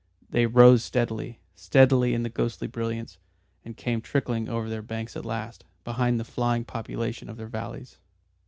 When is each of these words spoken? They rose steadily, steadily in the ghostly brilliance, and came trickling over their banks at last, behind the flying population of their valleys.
They 0.31 0.47
rose 0.47 0.83
steadily, 0.83 1.41
steadily 1.53 2.15
in 2.15 2.23
the 2.23 2.29
ghostly 2.29 2.67
brilliance, 2.67 3.19
and 3.63 3.77
came 3.77 4.01
trickling 4.01 4.49
over 4.49 4.67
their 4.67 4.81
banks 4.81 5.15
at 5.15 5.25
last, 5.25 5.63
behind 5.83 6.19
the 6.19 6.23
flying 6.25 6.63
population 6.65 7.29
of 7.29 7.37
their 7.37 7.45
valleys. 7.45 7.99